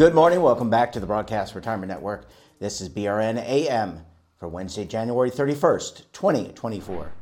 [0.00, 0.40] Good morning.
[0.40, 2.24] Welcome back to the Broadcast Retirement Network.
[2.58, 4.00] This is BRN AM
[4.38, 7.12] for Wednesday, January 31st, 2024.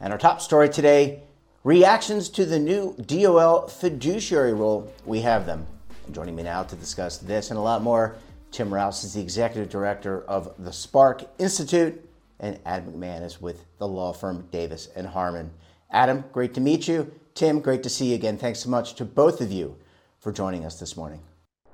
[0.00, 1.24] And our top story today
[1.62, 4.90] reactions to the new DOL fiduciary rule.
[5.04, 5.66] We have them.
[6.06, 8.16] And joining me now to discuss this and a lot more,
[8.50, 12.02] Tim Rouse is the executive director of the Spark Institute,
[12.38, 15.50] and Adam McMahon is with the law firm Davis and Harman.
[15.90, 17.12] Adam, great to meet you.
[17.34, 18.38] Tim, great to see you again.
[18.38, 19.76] Thanks so much to both of you
[20.18, 21.20] for joining us this morning.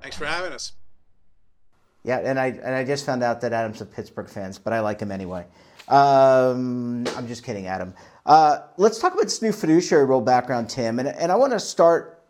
[0.07, 0.71] Thanks for having us.
[2.05, 4.79] Yeah, and I and I just found out that Adam's a Pittsburgh fan, but I
[4.79, 5.45] like him anyway.
[5.89, 7.93] Um, I'm just kidding, Adam.
[8.25, 10.99] Uh, let's talk about this new fiduciary rule background, Tim.
[10.99, 12.23] And, and I want to start.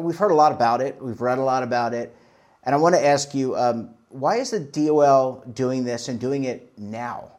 [0.00, 0.96] We've heard a lot about it.
[1.02, 2.16] We've read a lot about it,
[2.64, 6.44] and I want to ask you, um, why is the DOL doing this and doing
[6.44, 7.32] it now?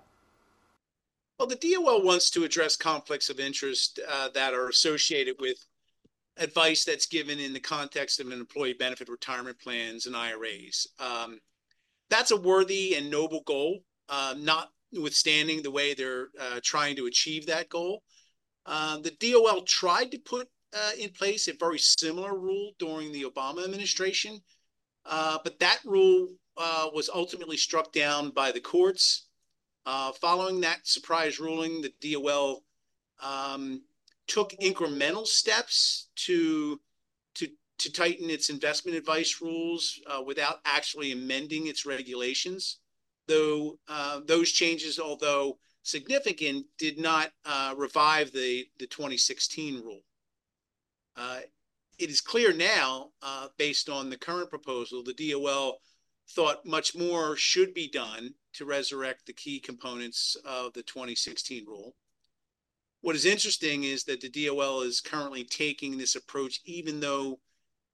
[1.40, 5.66] Well, the DOL wants to address conflicts of interest uh, that are associated with
[6.40, 10.88] advice that's given in the context of an employee benefit retirement plans and IRAs.
[11.00, 11.40] Um,
[12.10, 17.46] that's a worthy and noble goal, uh, notwithstanding the way they're uh, trying to achieve
[17.46, 18.02] that goal.
[18.66, 23.24] Uh, the DOL tried to put uh, in place a very similar rule during the
[23.24, 24.40] Obama administration,
[25.06, 29.28] uh, but that rule uh, was ultimately struck down by the courts.
[30.22, 32.64] following that surprise ruling, the DOL
[33.22, 33.82] um,
[34.30, 36.80] took incremental steps to
[37.36, 37.48] to
[37.80, 42.80] to tighten its investment advice rules uh, without actually amending its regulations.
[43.28, 50.04] Though uh, those changes, although significant, did not uh, revive the the 2016 rule.
[51.18, 51.40] Uh,
[51.98, 55.80] it is clear now, uh, based on the current proposal, the DOL
[56.30, 61.96] thought much more should be done to resurrect the key components of the 2016 rule.
[63.02, 67.40] What is interesting is that the DOL is currently taking this approach, even though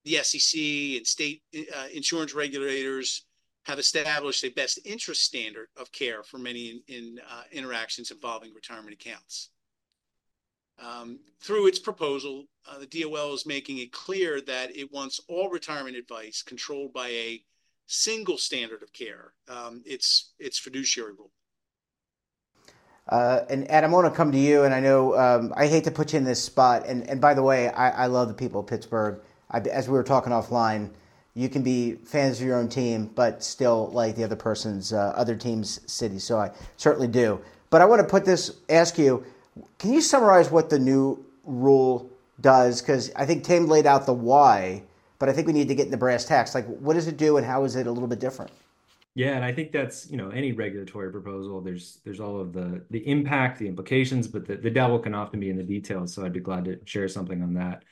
[0.04, 0.60] the SEC
[0.98, 3.26] and state uh, insurance regulators
[3.66, 8.54] have established a best interest standard of care for many in, in uh, interactions involving
[8.54, 9.50] retirement accounts.
[10.78, 15.50] Um, through its proposal, uh, the DOL is making it clear that it wants all
[15.50, 17.44] retirement advice controlled by a
[17.88, 19.34] single standard of care.
[19.48, 21.32] Um, its its fiduciary rule.
[23.08, 25.84] Uh, and Adam, I want to come to you, and I know um, I hate
[25.84, 26.86] to put you in this spot.
[26.88, 29.20] And, and by the way, I, I love the people of Pittsburgh.
[29.52, 30.90] I, as we were talking offline,
[31.36, 35.14] you can be fans of your own team, but still like the other person's uh,
[35.16, 36.18] other team's city.
[36.18, 37.40] So I certainly do.
[37.70, 39.24] But I want to put this, ask you,
[39.78, 42.10] can you summarize what the new rule
[42.42, 42.82] does?
[42.82, 44.84] Because I think Tim laid out the why,
[45.20, 46.56] but I think we need to get in the brass tacks.
[46.56, 48.52] Like, what does it do, and how is it a little bit different?
[49.16, 52.86] Yeah, and I think that's, you know, any regulatory proposal, there's there's all of the
[52.90, 56.14] the impact, the implications, but the, the devil can often be in the details.
[56.14, 57.84] So I'd be glad to share something on that.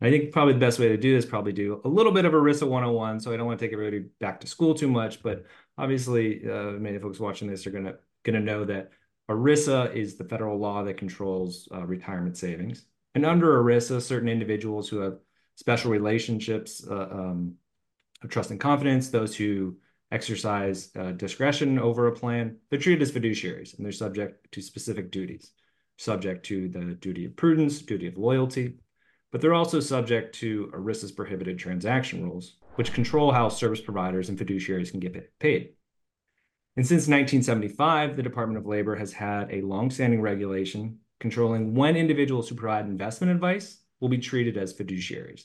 [0.00, 2.24] And I think probably the best way to do this probably do a little bit
[2.24, 3.20] of ERISA 101.
[3.20, 5.44] So I don't want to take everybody back to school too much, but
[5.78, 7.94] obviously uh, many folks watching this are gonna
[8.24, 8.90] gonna know that
[9.30, 12.86] ERISA is the federal law that controls uh, retirement savings.
[13.14, 15.18] And under ERISA, certain individuals who have
[15.54, 17.54] special relationships uh, um,
[18.22, 19.76] of trust and confidence, those who
[20.12, 25.10] exercise uh, discretion over a plan, they're treated as fiduciaries and they're subject to specific
[25.10, 25.52] duties,
[25.96, 28.74] subject to the duty of prudence, duty of loyalty,
[29.32, 34.38] but they're also subject to ERISA's prohibited transaction rules, which control how service providers and
[34.38, 35.70] fiduciaries can get paid.
[36.76, 42.48] And since 1975, the Department of Labor has had a longstanding regulation controlling when individuals
[42.48, 45.44] who provide investment advice will be treated as fiduciaries.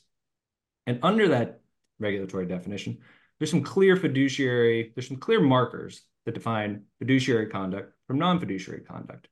[0.86, 1.62] And under that
[2.00, 3.00] regulatory definition,
[3.40, 9.28] there's some clear fiduciary, there's some clear markers that define fiduciary conduct from non-fiduciary conduct.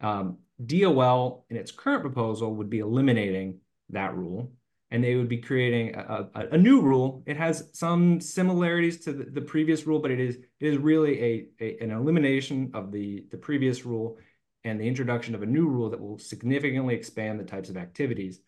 [0.00, 3.60] Um, DOL, in its current proposal, would be eliminating
[3.90, 4.52] that rule,
[4.90, 7.22] and they would be creating a, a, a new rule.
[7.26, 11.22] It has some similarities to the, the, previous rule, but it is it is really
[11.22, 14.18] a, a an elimination of the the previous rule
[14.64, 18.40] and the introduction of a new rule that will significantly expand the types of activities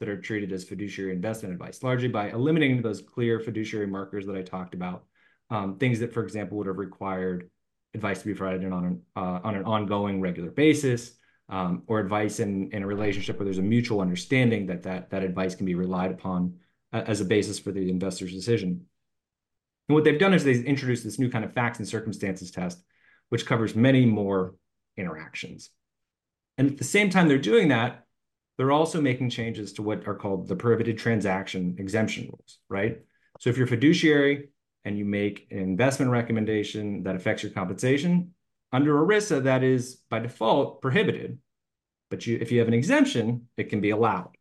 [0.00, 4.36] that are treated as fiduciary investment advice, largely by eliminating those clear fiduciary markers that
[4.36, 5.04] I talked about.
[5.48, 7.48] Um, things that, for example, would have required
[7.94, 11.12] advice to be provided on an, uh, on an ongoing regular basis,
[11.48, 15.22] um, or advice in, in a relationship where there's a mutual understanding that, that that
[15.22, 16.56] advice can be relied upon
[16.92, 18.86] uh, as a basis for the investor's decision.
[19.88, 22.82] And what they've done is they've introduced this new kind of facts and circumstances test,
[23.28, 24.54] which covers many more
[24.96, 25.70] interactions.
[26.58, 28.05] And at the same time they're doing that,
[28.56, 33.00] they're also making changes to what are called the prohibited transaction exemption rules, right?
[33.40, 34.48] So if you're fiduciary
[34.84, 38.34] and you make an investment recommendation that affects your compensation,
[38.72, 41.38] under ERISA, that is by default prohibited.
[42.10, 44.36] But you, if you have an exemption, it can be allowed.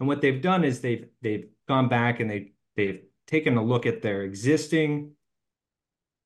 [0.00, 3.86] And what they've done is they've they've gone back and they they've taken a look
[3.86, 5.12] at their existing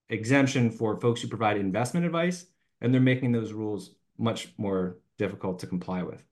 [0.08, 2.46] exemption for folks who provide investment advice,
[2.81, 6.23] and they're making those rules much more difficult to comply with.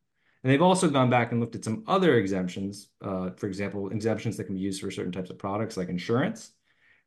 [0.42, 4.36] And they've also gone back and looked at some other exemptions, uh, for example, exemptions
[4.36, 6.52] that can be used for certain types of products like insurance.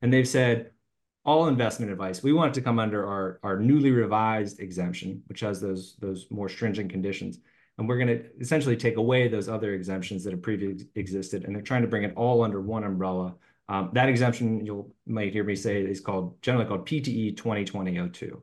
[0.02, 0.72] And they've said
[1.24, 5.40] all investment advice, we want it to come under our, our newly revised exemption, which
[5.42, 7.40] has those, those more stringent conditions.
[7.78, 11.46] And we're going to essentially take away those other exemptions that have previously existed.
[11.46, 13.36] And they're trying to bring it all under one umbrella.
[13.70, 18.42] Um, that exemption, you'll might hear me say, is called generally called PTE 2020-02.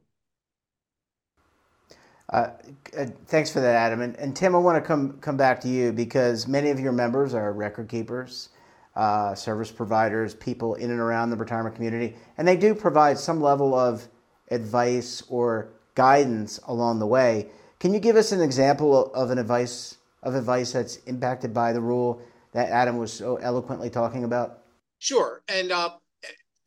[2.31, 2.51] Uh,
[2.97, 4.03] uh, thanks for that, Adam.
[4.03, 6.93] And, and, Tim, I want to come come back to you because many of your
[6.93, 8.51] members are record keepers,
[8.97, 13.41] uh, service providers, people in and around the retirement community, and they do provide some
[13.41, 14.09] level of
[14.51, 17.49] advice or guidance along the way.
[17.81, 21.81] Can you give us an example of an advice of advice that's impacted by the
[21.81, 22.21] rule
[22.53, 24.65] that Adam was so eloquently talking about?
[24.99, 25.43] Sure.
[25.49, 25.91] And uh,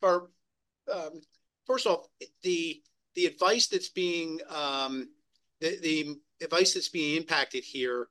[0.00, 0.30] for
[0.92, 1.20] um,
[1.66, 2.06] first off,
[2.42, 2.82] the
[3.14, 5.08] the advice that's being um,
[5.62, 8.08] the, advice that's being impacted here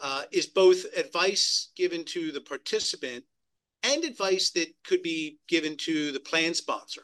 [0.00, 3.22] uh, is both advice given to the participant
[3.82, 7.02] and advice that could be given to the plan sponsor.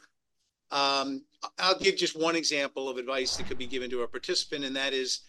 [0.70, 1.22] Um,
[1.58, 4.74] I'll give just one example of advice that could be given to a participant, and
[4.76, 5.20] that is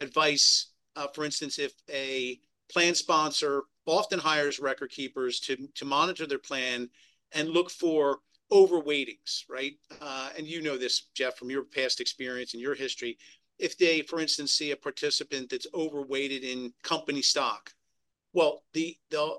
[0.00, 2.40] advice, uh, for instance, if a
[2.70, 6.88] plan sponsor often hires record keepers to, to monitor their plan
[7.32, 8.20] and look for
[8.50, 9.74] overweightings, right?
[10.00, 13.18] Uh, and you know this, Jeff, from your past experience and your history
[13.58, 17.72] if they, for instance, see a participant that's overweighted in company stock.
[18.32, 19.38] Well, the the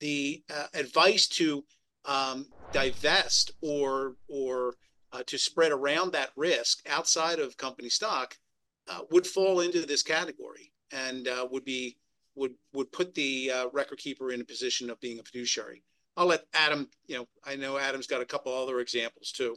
[0.00, 1.64] the uh, advice to
[2.04, 4.74] um, divest or or
[5.12, 8.36] uh, to spread around that risk outside of company stock
[8.88, 11.96] uh, would fall into this category and uh, would be
[12.34, 15.82] would would put the uh, record keeper in a position of being a fiduciary.
[16.16, 16.88] I'll let Adam.
[17.06, 19.56] You know, I know Adam's got a couple other examples too.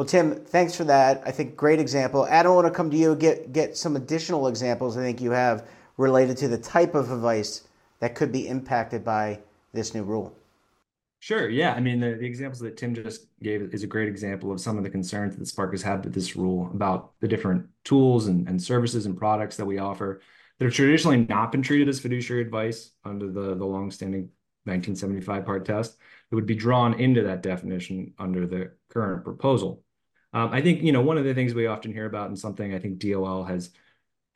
[0.00, 1.22] Well, Tim, thanks for that.
[1.26, 2.26] I think great example.
[2.26, 4.96] Adam, I want to come to you get get some additional examples.
[4.96, 5.68] I think you have
[5.98, 7.68] related to the type of advice
[7.98, 9.40] that could be impacted by
[9.74, 10.34] this new rule.
[11.18, 11.50] Sure.
[11.50, 11.74] Yeah.
[11.74, 14.78] I mean, the, the examples that Tim just gave is a great example of some
[14.78, 18.48] of the concerns that Spark has had with this rule about the different tools and,
[18.48, 20.22] and services and products that we offer
[20.58, 24.30] that have traditionally not been treated as fiduciary advice under the, the longstanding
[24.64, 25.98] 1975 part test.
[26.30, 29.84] It would be drawn into that definition under the current proposal.
[30.32, 32.74] Um, I think you know one of the things we often hear about, and something
[32.74, 33.70] I think DOL has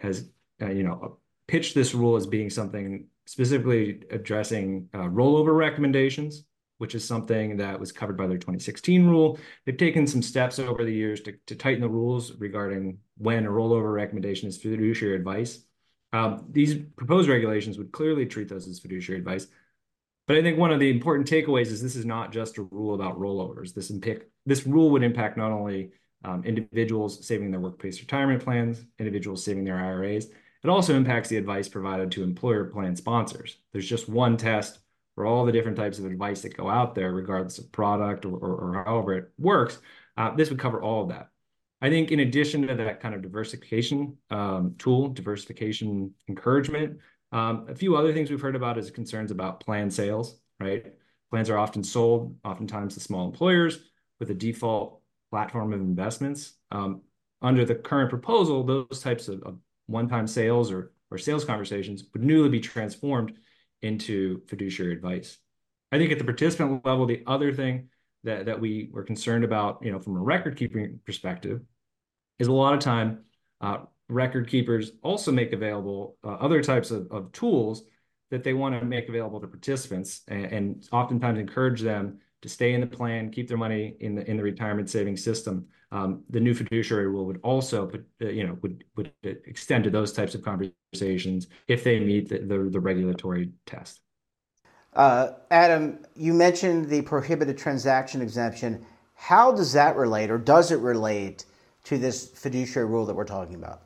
[0.01, 0.29] has
[0.61, 6.45] uh, you know pitched this rule as being something specifically addressing uh, rollover recommendations,
[6.79, 9.39] which is something that was covered by their 2016 rule.
[9.65, 13.51] They've taken some steps over the years to, to tighten the rules regarding when a
[13.51, 15.65] rollover recommendation is fiduciary advice.
[16.13, 19.47] Um, these proposed regulations would clearly treat those as fiduciary advice.
[20.27, 22.95] But I think one of the important takeaways is this is not just a rule
[22.95, 23.75] about rollovers.
[23.75, 25.93] This impact this rule would impact not only
[26.25, 30.27] um, individuals saving their workplace retirement plans, individuals saving their IRAs.
[30.27, 33.59] It also impacts the advice provided to employer plan sponsors.
[33.73, 34.79] There's just one test
[35.15, 38.37] for all the different types of advice that go out there, regardless of product or,
[38.37, 39.79] or, or however it works.
[40.17, 41.29] Uh, this would cover all of that.
[41.83, 46.99] I think in addition to that kind of diversification um, tool, diversification encouragement,
[47.31, 50.95] um, a few other things we've heard about is concerns about plan sales, right?
[51.31, 53.81] Plans are often sold, oftentimes to small employers
[54.21, 56.55] with a default platform of investments.
[56.71, 57.03] Um,
[57.43, 62.25] under the current proposal, those types of, of one-time sales or, or sales conversations would
[62.25, 63.37] newly be transformed
[63.83, 65.39] into fiduciary advice.
[65.93, 67.89] I think at the participant level, the other thing
[68.25, 71.61] that, that we were concerned about, you know, from a record keeping perspective,
[72.39, 73.25] is a lot of time
[73.61, 73.79] uh,
[74.09, 77.85] record keepers also make available uh, other types of, of tools
[78.31, 82.75] that they want to make available to participants and, and, oftentimes encourage them to stay
[82.75, 85.67] in the plan, keep their money in the in the retirement savings system.
[85.91, 89.91] Um, the new fiduciary rule would also, put, uh, you know, would would extend to
[89.91, 94.01] those types of conversations if they meet the, the, the regulatory test.
[94.93, 98.85] Uh, Adam, you mentioned the prohibited transaction exemption.
[99.15, 101.47] How does that relate, or does it relate
[101.85, 103.81] to this fiduciary rule that we're talking about?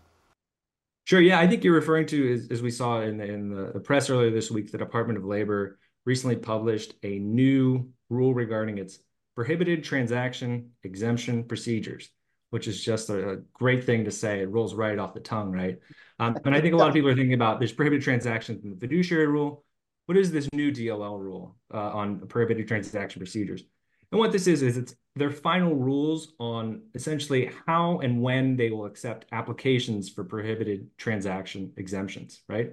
[1.04, 1.20] Sure.
[1.20, 4.10] Yeah, I think you're referring to, as, as we saw in the, in the press
[4.10, 8.98] earlier this week, the Department of Labor recently published a new rule regarding its
[9.34, 12.10] prohibited transaction exemption procedures,
[12.50, 14.40] which is just a, a great thing to say.
[14.40, 15.78] It rolls right off the tongue, right?
[16.18, 18.70] Um, and I think a lot of people are thinking about there's prohibited transactions in
[18.70, 19.64] the fiduciary rule.
[20.06, 23.62] What is this new DOL rule uh, on prohibited transaction procedures?
[24.10, 28.70] And what this is, is it's their final rules on essentially how and when they
[28.70, 32.72] will accept applications for prohibited transaction exemptions, right?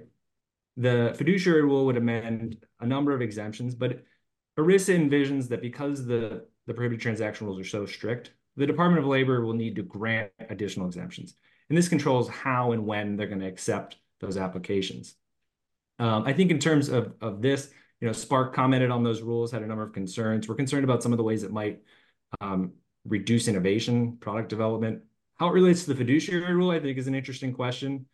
[0.78, 4.02] The fiduciary rule would amend a number of exemptions, but
[4.58, 9.08] ERISA envisions that because the the prohibited transaction rules are so strict, the Department of
[9.08, 11.36] Labor will need to grant additional exemptions.
[11.68, 15.14] And this controls how and when they're going to accept those applications.
[15.98, 17.70] Um, I think in terms of of this,
[18.00, 20.48] you know, Spark commented on those rules, had a number of concerns.
[20.48, 21.80] We're concerned about some of the ways it might
[22.40, 22.72] um,
[23.04, 25.02] reduce innovation, product development.
[25.36, 28.06] How it relates to the fiduciary rule, I think, is an interesting question.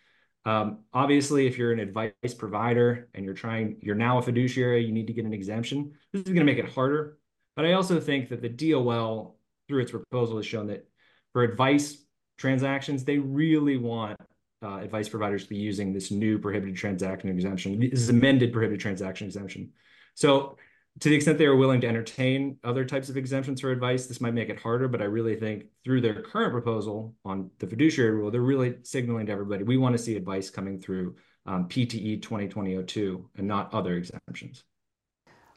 [0.45, 4.93] Um, obviously, if you're an advice provider and you're trying, you're now a fiduciary, you
[4.93, 5.93] need to get an exemption.
[6.13, 7.19] This is going to make it harder.
[7.55, 9.37] But I also think that the DOL,
[9.69, 10.89] through its proposal, has shown that
[11.33, 12.05] for advice
[12.39, 14.19] transactions, they really want
[14.63, 18.81] uh, advice providers to be using this new prohibited transaction exemption, this is amended prohibited
[18.81, 19.71] transaction exemption.
[20.15, 20.57] So
[21.01, 24.21] to the extent they are willing to entertain other types of exemptions for advice, this
[24.21, 24.89] might make it harder.
[24.89, 29.27] But I really think through their current proposal on the fiduciary rule, they're really signaling
[29.27, 33.97] to everybody, we want to see advice coming through um, PTE 2020-02 and not other
[33.97, 34.65] exemptions.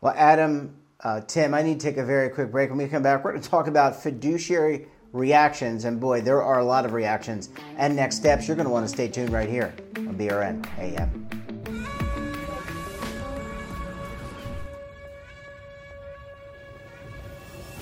[0.01, 2.69] Well, Adam, uh, Tim, I need to take a very quick break.
[2.69, 5.85] When we come back, we're going to talk about fiduciary reactions.
[5.85, 8.47] And boy, there are a lot of reactions and next steps.
[8.47, 11.44] You're going to want to stay tuned right here on BRN AM.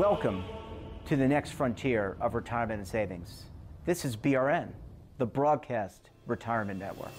[0.00, 0.44] Welcome
[1.04, 3.44] to the next frontier of retirement and savings.
[3.84, 4.68] This is BRN,
[5.18, 7.12] the Broadcast Retirement Network.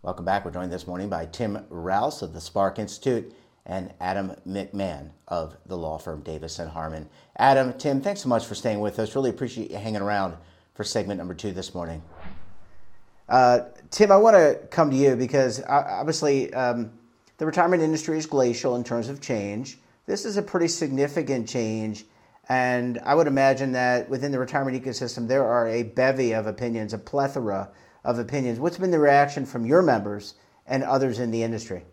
[0.00, 0.46] Welcome back.
[0.46, 3.34] We're joined this morning by Tim Rouse of the Spark Institute
[3.66, 7.06] and Adam McMahon of the law firm Davis and Harman.
[7.36, 9.14] Adam, Tim, thanks so much for staying with us.
[9.14, 10.38] Really appreciate you hanging around
[10.72, 12.02] for segment number two this morning.
[13.28, 16.92] Uh, Tim, I want to come to you because obviously um,
[17.42, 19.76] the retirement industry is glacial in terms of change.
[20.06, 22.04] This is a pretty significant change.
[22.48, 26.92] And I would imagine that within the retirement ecosystem, there are a bevy of opinions,
[26.92, 27.68] a plethora
[28.04, 28.60] of opinions.
[28.60, 30.34] What's been the reaction from your members
[30.68, 31.84] and others in the industry?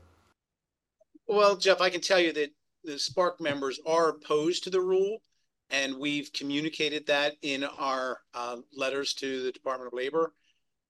[1.26, 2.52] Well, Jeff, I can tell you that
[2.84, 5.24] the Spark members are opposed to the rule,
[5.72, 10.32] and we've communicated that in our uh, letters to the Department of Labor.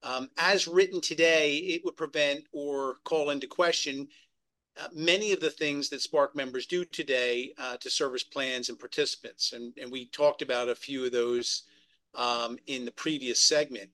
[0.02, 4.08] Um, as written today, it would prevent or call into question
[4.78, 8.78] uh, many of the things that Spark members do today uh, to service plans and
[8.78, 9.52] participants.
[9.52, 11.64] And, and we talked about a few of those
[12.14, 13.90] um, in the previous segment.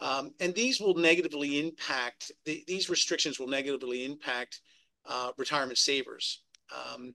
[0.00, 4.60] Um, and these will negatively impact, the, these restrictions will negatively impact
[5.06, 6.42] uh, retirement savers.
[6.72, 7.14] Um,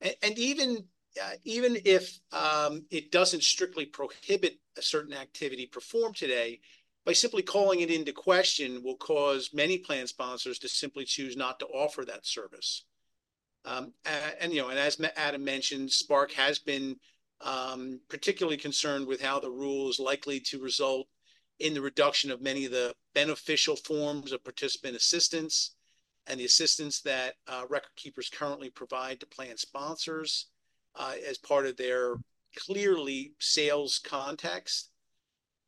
[0.00, 0.84] and, and, even,
[1.22, 6.60] uh, even if um, it doesn't strictly prohibit a certain activity performed today,
[7.04, 11.58] by simply calling it into question will cause many plan sponsors to simply choose not
[11.58, 12.84] to offer that service.
[13.64, 16.96] Um, and, and, you know, and as Adam mentioned, Spark has been
[17.40, 21.06] um, particularly concerned with how the rule is likely to result
[21.58, 25.74] in the reduction of many of the beneficial forms of participant assistance
[26.26, 30.46] and the assistance that uh, record keepers currently provide to plan sponsors
[30.96, 32.14] uh, as part of their
[32.56, 34.90] clearly sales context.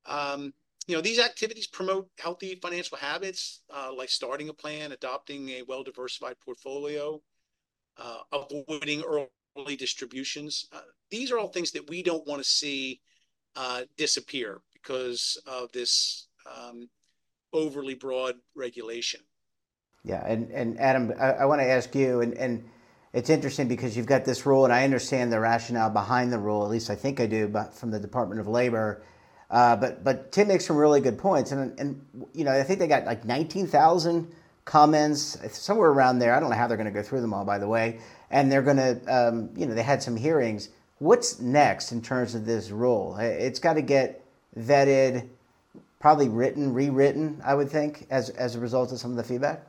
[0.07, 0.53] Um,
[0.87, 5.63] you know, these activities promote healthy financial habits uh, like starting a plan, adopting a
[5.63, 7.21] well diversified portfolio,
[7.97, 10.67] uh, avoiding early distributions.
[10.73, 13.01] Uh, these are all things that we don't want to see
[13.57, 16.89] uh, disappear because of this, um,
[17.53, 19.21] overly broad regulation.
[20.03, 22.69] Yeah, and, and Adam, I, I want to ask you, and, and
[23.15, 26.65] it's interesting because you've got this rule, and I understand the rationale behind the rule.
[26.65, 29.03] At least I think I do, but from the Department of Labor.
[29.51, 32.79] Uh, but but Tim makes some really good points, and and you know I think
[32.79, 34.33] they got like nineteen thousand
[34.65, 36.35] comments somewhere around there.
[36.35, 38.01] I don't know how they're going to go through them all, by the way.
[38.31, 40.71] And they're going to, um, you know, they had some hearings.
[40.99, 43.17] What's next in terms of this rule?
[43.19, 44.25] It's got to get
[44.59, 45.29] vetted,
[46.01, 47.41] probably written, rewritten.
[47.45, 49.67] I would think as as a result of some of the feedback.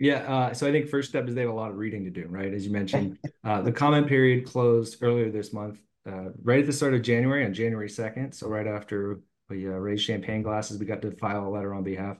[0.00, 2.10] Yeah, uh, so I think first step is they have a lot of reading to
[2.10, 2.52] do, right?
[2.52, 6.72] As you mentioned, uh, the comment period closed earlier this month, uh, right at the
[6.72, 8.34] start of January on January 2nd.
[8.34, 11.82] So right after we uh, raised champagne glasses, we got to file a letter on
[11.82, 12.18] behalf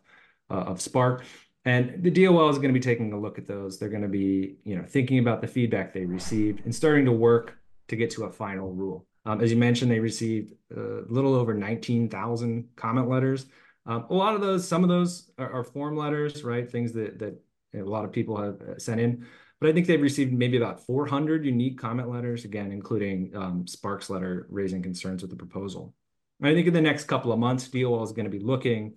[0.51, 1.25] uh, of Spark.
[1.65, 3.79] And the DOL is going to be taking a look at those.
[3.79, 7.13] They're going to be, you know, thinking about the feedback they received and starting to
[7.13, 7.57] work
[7.89, 9.07] to get to a final rule.
[9.27, 13.47] Um, as you mentioned, they received a little over 19,000 comment letters.
[13.87, 16.71] Um, a lot of those, some of those are, are form letters, right?
[16.71, 17.41] Things that that
[17.75, 19.27] a lot of people have uh, sent in.
[19.65, 24.11] But I think they've received maybe about 400 unique comment letters, again, including um, Sparks
[24.11, 25.95] letter raising concerns with the proposal.
[26.39, 28.97] And I think in the next couple of months, DOL is going to be looking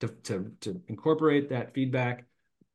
[0.00, 2.26] to, to, to incorporate that feedback.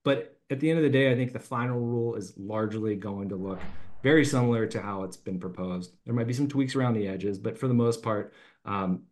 [0.04, 3.30] But at the end of the day, I think the final rule is largely going
[3.30, 3.60] to look
[4.02, 5.94] very similar to how it's been proposed.
[6.06, 8.34] There might be some tweaks around the edges, but for the most part,
[8.66, 9.04] um,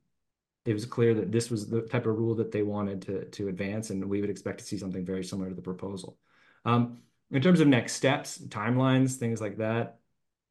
[0.65, 3.49] it was clear that this was the type of rule that they wanted to, to
[3.49, 6.17] advance, and we would expect to see something very similar to the proposal.
[6.65, 9.99] Um, in terms of next steps, timelines, things like that,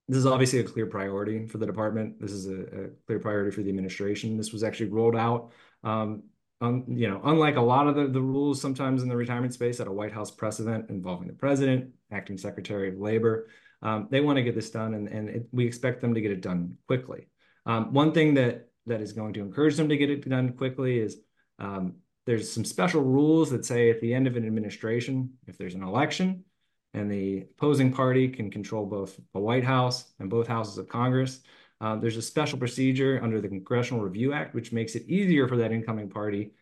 [0.06, 2.20] this is obviously a clear priority for the department.
[2.20, 4.36] This is a, a clear priority for the administration.
[4.36, 5.52] This was actually rolled out
[5.84, 6.22] um,
[6.60, 9.86] you know, unlike a lot of the, the rules sometimes in the retirement space at
[9.86, 13.48] a White House precedent involving the president, acting secretary of labor,
[13.82, 16.32] um, they want to get this done and, and it, we expect them to get
[16.32, 17.28] it done quickly.
[17.64, 20.98] Um, one thing that, that is going to encourage them to get it done quickly
[20.98, 21.18] is
[21.60, 21.94] um,
[22.26, 25.84] there's some special rules that say at the end of an administration, if there's an
[25.84, 26.44] election
[26.94, 31.40] and the opposing party can control both the White House and both houses of Congress,
[31.80, 35.56] uh, there's a special procedure under the Congressional Review Act, which makes it easier for
[35.58, 36.52] that incoming party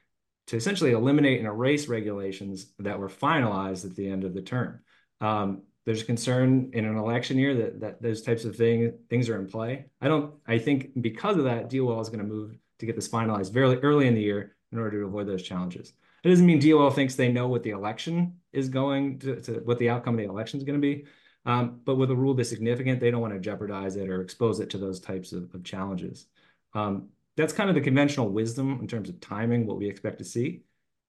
[0.49, 4.81] to essentially eliminate and erase regulations that were finalized at the end of the term.
[5.21, 9.39] Um, there's concern in an election year that, that those types of thing, things are
[9.39, 9.87] in play.
[10.01, 10.35] I don't.
[10.47, 13.79] I think because of that, DOL is going to move to get this finalized very
[13.79, 15.93] early in the year in order to avoid those challenges.
[16.27, 19.79] It doesn't mean DOL thinks they know what the election is going to, to what
[19.79, 21.05] the outcome of the election is going to be.
[21.45, 24.59] Um, but with a rule this significant, they don't want to jeopardize it or expose
[24.59, 26.27] it to those types of, of challenges.
[26.75, 30.25] Um, that's kind of the conventional wisdom in terms of timing, what we expect to
[30.25, 30.63] see.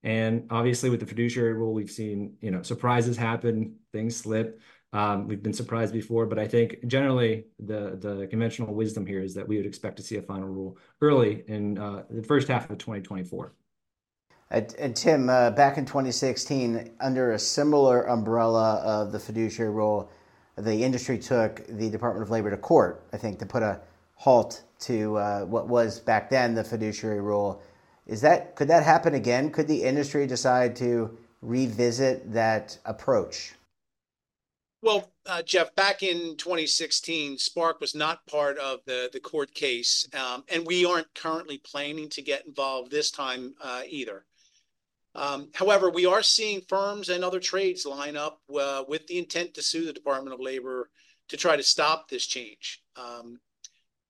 [0.04, 4.62] And obviously, with the fiduciary rule, we've seen you know surprises happen, things slip.
[4.94, 9.34] Um, we've been surprised before, but I think generally the the conventional wisdom here is
[9.34, 12.70] that we would expect to see a final rule early in uh, the first half
[12.70, 13.56] of 2024.
[14.50, 20.10] And, Tim, uh, back in 2016, under a similar umbrella of the fiduciary rule,
[20.56, 23.82] the industry took the Department of Labor to court, I think, to put a
[24.16, 27.62] halt to uh, what was back then the fiduciary rule.
[28.06, 29.52] Is that could that happen again?
[29.52, 33.54] Could the industry decide to revisit that approach?
[34.82, 40.08] Well, uh, Jeff, back in 2016, Spark was not part of the the court case,
[40.14, 44.26] um, and we aren't currently planning to get involved this time uh, either.
[45.18, 49.56] Um, however, we are seeing firms and other trades line up uh, with the intent
[49.56, 50.90] to sue the Department of Labor
[51.30, 52.84] to try to stop this change.
[52.96, 53.40] Um,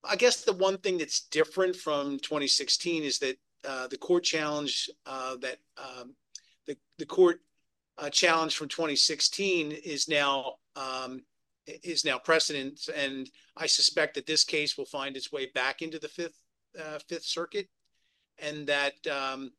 [0.03, 4.89] I guess the one thing that's different from 2016 is that uh, the court challenge
[5.05, 6.13] uh, that um,
[6.67, 7.39] the, the court
[7.97, 11.23] uh, challenge from 2016 is now um,
[11.83, 15.99] is now precedent, and I suspect that this case will find its way back into
[15.99, 16.39] the Fifth
[16.79, 17.67] uh, Fifth Circuit,
[18.39, 19.51] and that um,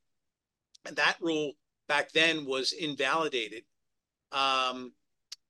[0.96, 1.52] that rule
[1.88, 3.64] back then was invalidated.
[4.32, 4.92] Um,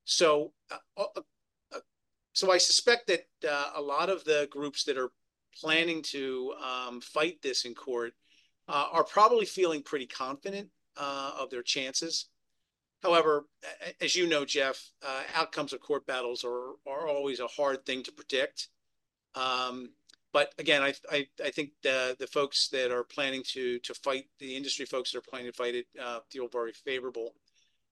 [0.05, 1.21] so, uh, uh,
[1.75, 1.79] uh,
[2.33, 5.11] so I suspect that uh, a lot of the groups that are
[5.59, 8.13] planning to um, fight this in court
[8.67, 12.29] uh, are probably feeling pretty confident uh, of their chances.
[13.03, 13.45] However,
[14.01, 14.91] as you know, Jeff,
[15.33, 18.67] outcomes of court battles are are always a hard thing to predict.
[19.35, 19.91] Um,
[20.31, 24.25] but again, I, I, I think the the folks that are planning to to fight
[24.39, 27.33] the industry folks that are planning to fight it uh, feel very favorable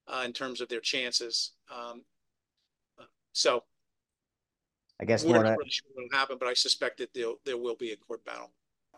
[0.07, 1.51] uh, in terms of their chances.
[1.75, 2.03] Um,
[3.33, 3.63] so,
[4.99, 7.13] I guess we're more not to, really sure what will happen, but I suspect that
[7.13, 8.51] there there will be a court battle.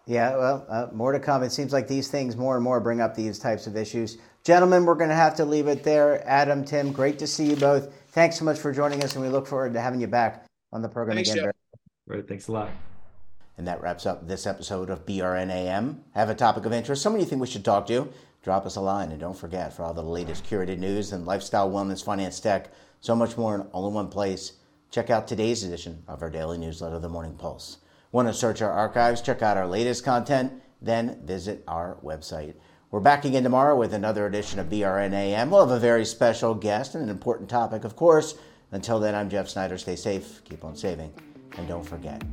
[0.05, 1.43] Yeah, well, uh, more to come.
[1.43, 4.17] It seems like these things more and more bring up these types of issues.
[4.43, 6.27] Gentlemen, we're going to have to leave it there.
[6.27, 7.93] Adam, Tim, great to see you both.
[8.09, 10.81] Thanks so much for joining us, and we look forward to having you back on
[10.81, 11.45] the program Thanks, again.
[11.45, 11.55] Jeff.
[12.07, 12.27] Right.
[12.27, 12.71] Thanks a lot.
[13.59, 15.99] And that wraps up this episode of BRNAM.
[16.15, 18.11] Have a topic of interest, someone you think we should talk to?
[18.41, 19.11] drop us a line.
[19.11, 23.15] And don't forget, for all the latest curated news and lifestyle, wellness, finance, tech, so
[23.15, 24.53] much more in all in one place,
[24.91, 27.77] check out today's edition of our daily newsletter, The Morning Pulse.
[28.11, 32.55] Want to search our archives, check out our latest content, then visit our website.
[32.91, 35.49] We're back again tomorrow with another edition of BRNAM.
[35.49, 38.35] We'll have a very special guest and an important topic, of course.
[38.71, 39.77] Until then, I'm Jeff Snyder.
[39.77, 41.13] Stay safe, keep on saving,
[41.57, 42.23] and don't forget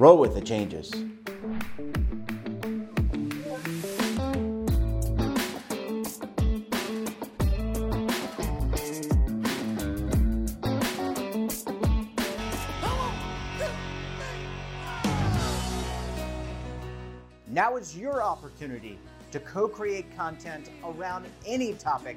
[0.00, 0.90] roll with the changes.
[17.46, 18.98] Now is your opportunity
[19.32, 22.16] to co create content around any topic